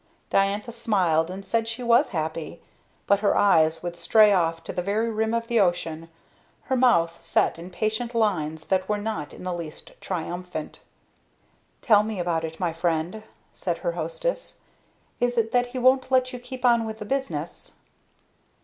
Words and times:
Diantha 0.31 0.71
smiled 0.71 1.29
and 1.29 1.45
said 1.45 1.67
she 1.67 1.83
was 1.83 2.07
happy; 2.07 2.59
but 3.05 3.19
her 3.19 3.37
eyes 3.37 3.83
would 3.83 3.95
stray 3.95 4.33
off 4.33 4.63
to 4.63 4.73
the 4.73 4.81
very 4.81 5.11
rim 5.11 5.31
of 5.31 5.45
the 5.45 5.59
ocean; 5.59 6.09
her 6.63 6.75
mouth 6.75 7.21
set 7.21 7.59
in 7.59 7.69
patient 7.69 8.15
lines 8.15 8.65
that 8.65 8.89
were 8.89 8.97
not 8.97 9.31
in 9.31 9.43
the 9.43 9.53
least 9.53 9.91
triumphant. 10.01 10.79
"Tell 11.83 12.01
me 12.01 12.17
about 12.17 12.43
it, 12.43 12.59
my 12.59 12.73
friend," 12.73 13.21
said 13.53 13.77
her 13.85 13.91
hostess. 13.91 14.61
"Is 15.19 15.37
it 15.37 15.51
that 15.51 15.67
he 15.67 15.77
won't 15.77 16.09
let 16.09 16.33
you 16.33 16.39
keep 16.39 16.65
on 16.65 16.87
with 16.87 16.97
the 16.97 17.05
business?" 17.05 17.75